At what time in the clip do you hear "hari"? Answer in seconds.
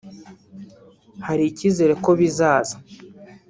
1.25-1.43